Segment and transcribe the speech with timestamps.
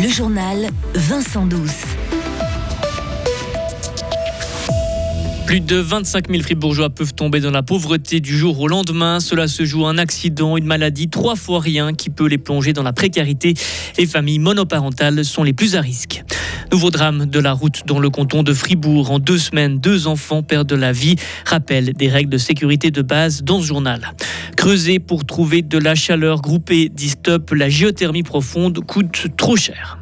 [0.00, 1.97] Le journal Vincent Douce.
[5.48, 9.18] Plus de 25 000 fribourgeois peuvent tomber dans la pauvreté du jour au lendemain.
[9.18, 12.82] Cela se joue un accident, une maladie, trois fois rien qui peut les plonger dans
[12.82, 13.54] la précarité.
[13.96, 16.22] Les familles monoparentales sont les plus à risque.
[16.70, 19.10] Nouveau drame de la route dans le canton de Fribourg.
[19.10, 21.16] En deux semaines, deux enfants perdent la vie.
[21.46, 24.12] Rappel des règles de sécurité de base dans ce journal.
[24.54, 29.98] Creuser pour trouver de la chaleur groupée, dit stop, la géothermie profonde coûte trop cher.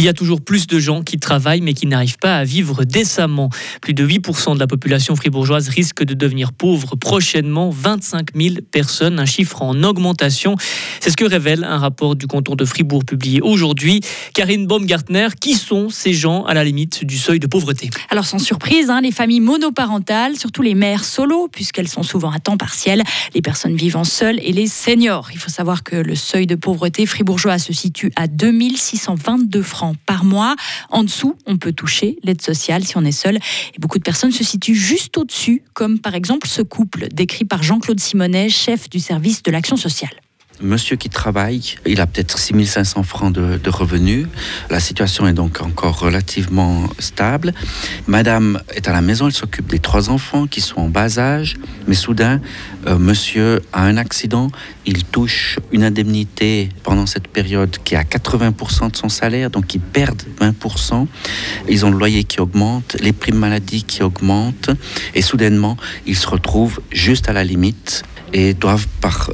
[0.00, 2.84] Il y a toujours plus de gens qui travaillent mais qui n'arrivent pas à vivre
[2.84, 3.50] décemment.
[3.82, 7.68] Plus de 8% de la population fribourgeoise risque de devenir pauvre prochainement.
[7.68, 10.56] 25 000 personnes, un chiffre en augmentation.
[11.00, 14.00] C'est ce que révèle un rapport du canton de Fribourg publié aujourd'hui.
[14.34, 18.38] Karine Baumgartner, qui sont ces gens à la limite du seuil de pauvreté Alors sans
[18.38, 23.02] surprise, hein, les familles monoparentales, surtout les mères solo, puisqu'elles sont souvent à temps partiel,
[23.34, 25.30] les personnes vivant seules et les seniors.
[25.32, 30.24] Il faut savoir que le seuil de pauvreté fribourgeois se situe à 2622 francs par
[30.24, 30.54] mois.
[30.90, 33.36] En dessous, on peut toucher l'aide sociale si on est seul.
[33.36, 37.62] Et beaucoup de personnes se situent juste au-dessus, comme par exemple ce couple décrit par
[37.62, 40.12] Jean-Claude Simonet, chef du service de l'action sociale
[40.62, 44.26] monsieur qui travaille, il a peut-être 6500 francs de, revenus.
[44.68, 47.54] La situation est donc encore relativement stable.
[48.06, 51.56] Madame est à la maison, elle s'occupe des trois enfants qui sont en bas âge.
[51.86, 52.40] Mais soudain,
[52.86, 54.50] euh, monsieur a un accident.
[54.86, 59.74] Il touche une indemnité pendant cette période qui est à 80% de son salaire, donc
[59.74, 61.06] ils perdent 20%.
[61.68, 64.70] Ils ont le loyer qui augmente, les primes maladie qui augmentent.
[65.14, 68.86] Et soudainement, ils se retrouvent juste à la limite et doivent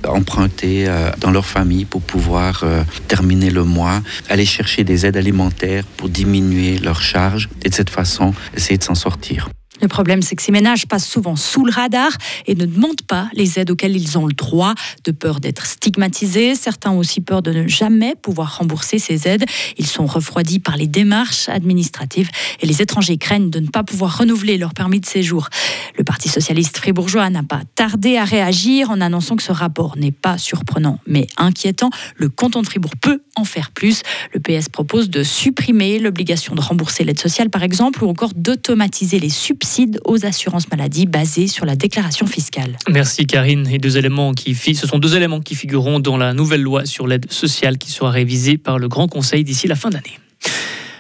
[0.07, 5.17] emprunter euh, dans leur famille pour pouvoir euh, terminer le mois, aller chercher des aides
[5.17, 9.49] alimentaires pour diminuer leurs charges et de cette façon essayer de s'en sortir.
[9.81, 12.11] Le problème, c'est que ces ménages passent souvent sous le radar
[12.47, 14.75] et ne demandent pas les aides auxquelles ils ont le droit,
[15.05, 16.55] de peur d'être stigmatisés.
[16.55, 19.45] Certains ont aussi peur de ne jamais pouvoir rembourser ces aides.
[19.79, 24.19] Ils sont refroidis par les démarches administratives et les étrangers craignent de ne pas pouvoir
[24.19, 25.49] renouveler leur permis de séjour.
[25.97, 30.13] Le Parti socialiste fribourgeois n'a pas tardé à réagir en annonçant que ce rapport n'est
[30.13, 31.91] pas surprenant mais inquiétant.
[32.17, 34.03] Le canton de Fribourg peut en faire plus.
[34.33, 39.21] Le PS propose de supprimer l'obligation de rembourser l'aide sociale, par exemple, ou encore d'automatiser
[39.21, 42.77] les subsides aux assurances maladie basées sur la déclaration fiscale.
[42.89, 43.67] Merci Karine.
[43.67, 48.11] Ce sont deux éléments qui figureront dans la nouvelle loi sur l'aide sociale qui sera
[48.11, 50.19] révisée par le Grand Conseil d'ici la fin d'année.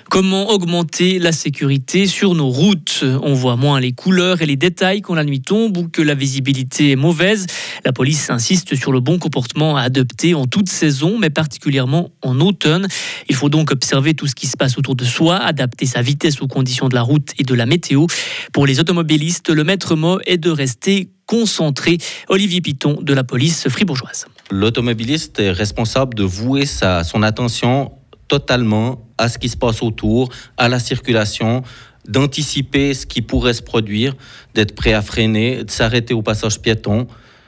[0.09, 3.05] Comment augmenter la sécurité sur nos routes?
[3.23, 6.15] On voit moins les couleurs et les détails quand la nuit tombe ou que la
[6.15, 7.47] visibilité est mauvaise.
[7.85, 12.41] La police insiste sur le bon comportement à adopter en toute saison, mais particulièrement en
[12.41, 12.87] automne.
[13.29, 16.41] Il faut donc observer tout ce qui se passe autour de soi, adapter sa vitesse
[16.41, 18.07] aux conditions de la route et de la météo.
[18.53, 21.99] Pour les automobilistes, le maître mot est de rester concentré.
[22.29, 24.27] Olivier Piton de la police fribourgeoise.
[24.51, 27.91] L'automobiliste est responsable de vouer sa, son attention
[28.29, 31.63] totalement à ce qui se passe autour, à la circulation,
[32.09, 34.15] d'anticiper ce qui pourrait se produire,
[34.55, 37.07] d'être prêt à freiner, de s'arrêter au passage piéton,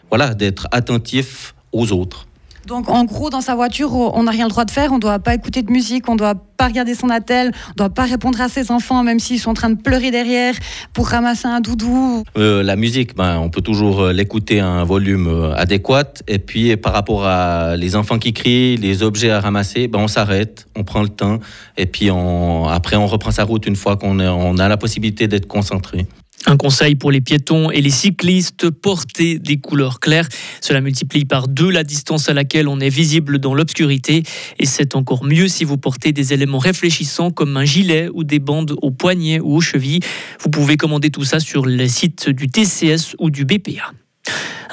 [0.09, 2.28] voilà, d'être attentif aux autres.
[2.69, 5.01] Donc en gros, dans sa voiture, on n'a rien le droit de faire, on ne
[5.01, 7.89] doit pas écouter de musique, on ne doit pas regarder son attel, on ne doit
[7.89, 10.55] pas répondre à ses enfants, même s'ils sont en train de pleurer derrière
[10.93, 12.25] pour ramasser un doudou.
[12.37, 16.13] Euh, la musique, ben, on peut toujours euh, l'écouter à un volume euh, adéquat.
[16.27, 20.09] Et puis par rapport à les enfants qui crient, les objets à ramasser, ben, on
[20.09, 21.39] s'arrête, on prend le temps,
[21.79, 25.47] et puis après on reprend sa route une fois qu'on on a la possibilité d'être
[25.47, 26.07] concentré.
[26.47, 30.29] Un conseil pour les piétons et les cyclistes, porter des couleurs claires.
[30.61, 34.23] Cela multiplie par deux la distance à laquelle on est visible dans l'obscurité.
[34.59, 38.39] Et c'est encore mieux si vous portez des éléments réfléchissants comme un gilet ou des
[38.39, 40.01] bandes aux poignets ou aux chevilles.
[40.41, 43.93] Vous pouvez commander tout ça sur les sites du TCS ou du BPA.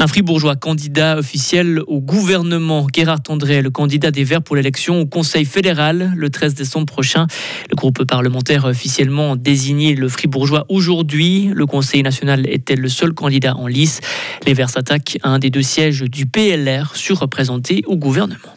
[0.05, 5.07] Un fribourgeois candidat officiel au gouvernement, Gérard André, le candidat des Verts pour l'élection au
[5.07, 7.25] Conseil fédéral le 13 décembre prochain.
[7.71, 11.49] Le groupe parlementaire a officiellement désigné le fribourgeois aujourd'hui.
[11.51, 13.99] Le Conseil national était le seul candidat en lice?
[14.45, 18.53] Les Verts s'attaquent à un des deux sièges du PLR surreprésenté au gouvernement.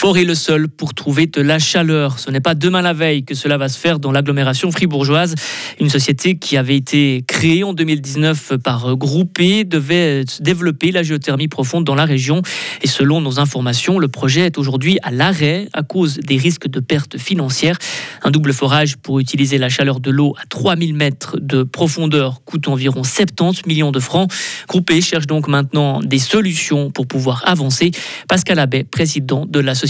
[0.00, 2.18] Fort est le seul pour trouver de la chaleur.
[2.20, 5.34] Ce n'est pas demain la veille que cela va se faire dans l'agglomération fribourgeoise.
[5.78, 11.84] Une société qui avait été créée en 2019 par Groupé devait développer la géothermie profonde
[11.84, 12.40] dans la région.
[12.80, 16.80] Et selon nos informations, le projet est aujourd'hui à l'arrêt à cause des risques de
[16.80, 17.76] pertes financières.
[18.22, 22.68] Un double forage pour utiliser la chaleur de l'eau à 3000 mètres de profondeur coûte
[22.68, 24.32] environ 70 millions de francs.
[24.66, 27.90] Groupé cherche donc maintenant des solutions pour pouvoir avancer.
[28.28, 29.89] Pascal Abbé, président de la société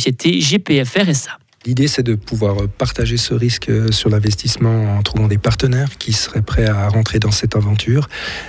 [0.96, 1.38] RSA.
[1.66, 6.40] L'idée, c'est de pouvoir partager ce risque sur l'investissement en trouvant des partenaires qui seraient
[6.40, 8.08] prêts à rentrer dans cette aventure.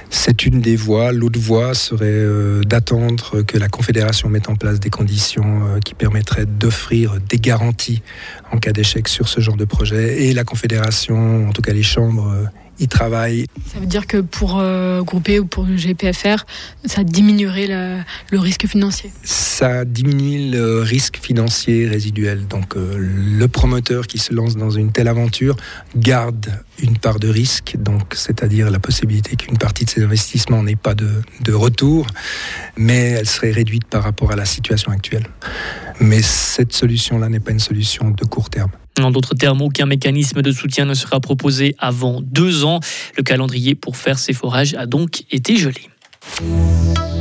[0.09, 1.11] C'est une des voies.
[1.11, 5.93] L'autre voie serait euh, d'attendre que la Confédération mette en place des conditions euh, qui
[5.93, 8.01] permettraient d'offrir des garanties
[8.49, 10.23] en cas d'échec sur ce genre de projet.
[10.23, 12.45] Et la Confédération, en tout cas les chambres, euh,
[12.81, 13.45] y travaillent.
[13.71, 16.43] Ça veut dire que pour euh, Groupé ou pour GPFR,
[16.85, 22.47] ça diminuerait la- le risque financier Ça diminue le risque financier résiduel.
[22.47, 25.55] Donc euh, le promoteur qui se lance dans une telle aventure
[25.95, 26.47] garde
[26.81, 30.95] une part de risque, donc c'est-à-dire la possibilité qu'une partie de ses investissements n'ait pas
[30.95, 31.09] de,
[31.41, 32.07] de retour,
[32.77, 35.27] mais elle serait réduite par rapport à la situation actuelle.
[35.99, 38.71] Mais cette solution-là n'est pas une solution de court terme.
[38.99, 42.79] En d'autres termes, aucun mécanisme de soutien ne sera proposé avant deux ans.
[43.17, 45.89] Le calendrier pour faire ces forages a donc été gelé.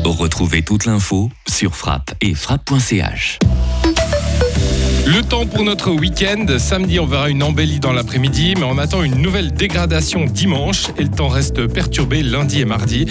[0.05, 3.39] Retrouvez toute l'info sur frappe et frappe.ch.
[5.07, 6.47] Le temps pour notre week-end.
[6.59, 11.03] Samedi, on verra une embellie dans l'après-midi, mais on attend une nouvelle dégradation dimanche et
[11.03, 13.07] le temps reste perturbé lundi et mardi.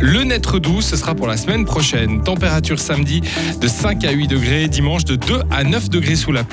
[0.00, 2.22] Le naître doux, ce sera pour la semaine prochaine.
[2.22, 3.22] Température samedi
[3.60, 6.46] de 5 à 8 degrés, dimanche de 2 à 9 degrés sous la pluie.